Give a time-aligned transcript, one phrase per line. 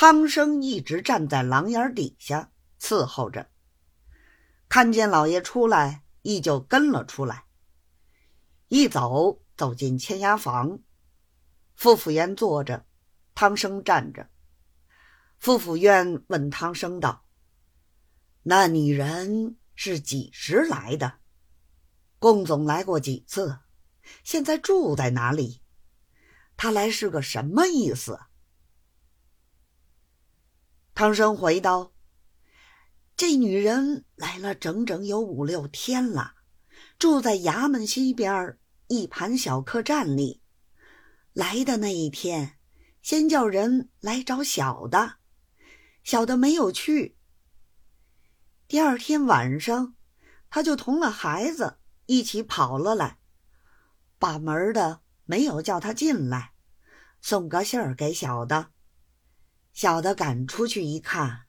[0.00, 3.50] 汤生一直站在廊檐底下伺候着，
[4.68, 7.46] 看见老爷出来，依旧跟了出来。
[8.68, 10.78] 一走走进签押房，
[11.74, 12.86] 傅府院坐着，
[13.34, 14.30] 汤生站着。
[15.40, 17.24] 傅府院问汤生道
[18.44, 21.14] ：“那女人是几时来的？
[22.20, 23.58] 共总来过几次？
[24.22, 25.60] 现在住在哪里？
[26.56, 28.20] 她来是个什么意思？”
[30.98, 31.92] 汤生回道
[33.16, 36.34] ：“这女人来了整整有五六天了，
[36.98, 40.42] 住在衙门西边一盘小客栈里。
[41.32, 42.58] 来的那一天，
[43.00, 45.18] 先叫人来找小的，
[46.02, 47.16] 小的没有去。
[48.66, 49.94] 第二天晚上，
[50.50, 53.18] 他就同了孩子一起跑了来，
[54.18, 56.54] 把门的没有叫他进来，
[57.20, 58.70] 送个信儿给小的。”
[59.80, 61.46] 小的赶出去一看，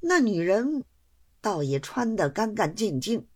[0.00, 0.84] 那女人
[1.40, 3.26] 倒也穿得干干净净。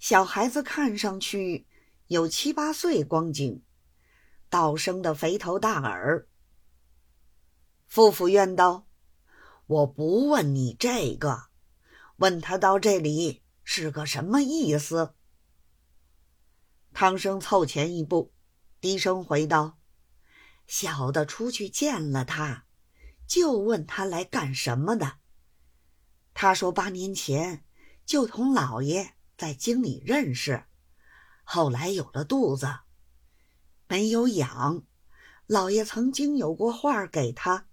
[0.00, 1.68] 小孩子看上去
[2.08, 3.62] 有七八岁光景，
[4.50, 6.26] 倒生的肥头大耳。
[7.86, 8.88] 傅府院道
[9.68, 11.50] ：“我不问你这个，
[12.16, 15.14] 问他到这里是个什么意思。”
[16.92, 18.32] 汤生凑前一步，
[18.80, 19.78] 低声回道。
[20.68, 22.66] 小的出去见了他，
[23.26, 25.16] 就问他来干什么的。
[26.34, 27.64] 他说八年前
[28.04, 30.64] 就同老爷在京里认识，
[31.42, 32.80] 后来有了肚子，
[33.88, 34.84] 没有养。
[35.46, 37.66] 老爷曾经有过话给他，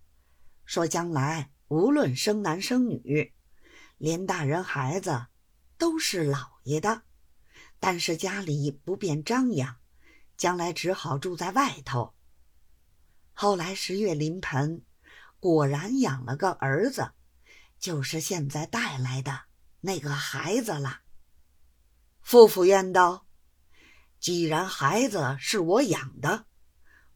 [0.63, 3.33] 说将来无论生男生女，
[3.97, 5.27] 连大人孩子
[5.77, 7.03] 都是老爷的，
[7.77, 9.75] 但是家里不便张扬，
[10.37, 12.14] 将来只好住在外头。
[13.37, 14.81] 后来十月临盆，
[15.41, 17.11] 果然养了个儿子，
[17.77, 19.41] 就是现在带来的
[19.81, 21.01] 那个孩子了。
[22.21, 23.27] 傅府院道
[24.21, 26.45] ：“既然孩子是我养的，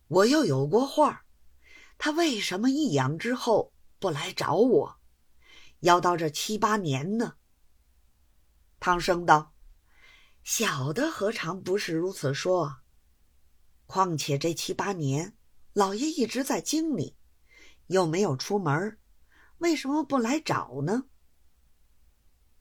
[0.09, 1.24] 我又有过话，
[1.97, 5.00] 他为什么一养之后不来找我，
[5.80, 7.36] 要到这七八年呢？”
[8.81, 9.53] 汤生道
[10.44, 12.81] ：“小的何尝不是如此说？
[13.86, 15.34] 况且这七八年……”
[15.79, 17.16] 老爷一直在京里，
[17.88, 19.00] 又没有出门，
[19.59, 21.06] 为什么不来找呢？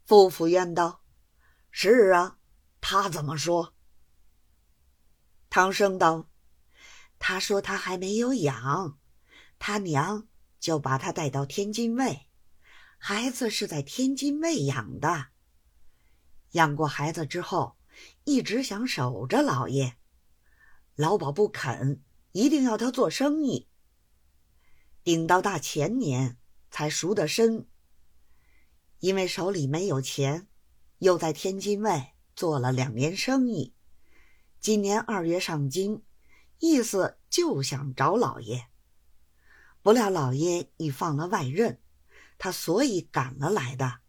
[0.06, 1.02] 傅府院道
[1.72, 2.38] ：“是啊，
[2.80, 3.74] 他怎么说？”
[5.50, 6.30] 唐生道
[7.18, 9.00] ：“他说他还没有养，
[9.58, 10.28] 他娘
[10.60, 12.28] 就把他带到天津卫，
[12.98, 15.30] 孩子是在天津卫养的。
[16.52, 17.76] 养过孩子之后，
[18.22, 19.96] 一直想守着老爷，
[20.94, 22.00] 老鸨不肯。”
[22.32, 23.68] 一定要他做生意，
[25.02, 26.36] 顶到大前年
[26.70, 27.66] 才赎得身。
[29.00, 30.48] 因为手里没有钱，
[30.98, 33.74] 又在天津卫做了两年生意，
[34.60, 36.02] 今年二月上京，
[36.58, 38.68] 意思就想找老爷。
[39.82, 41.80] 不料老爷已放了外任，
[42.36, 44.00] 他所以赶了来的。